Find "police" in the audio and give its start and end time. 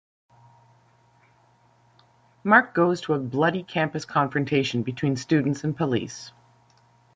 5.77-6.33